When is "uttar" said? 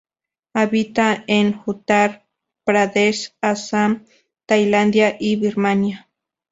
1.67-2.25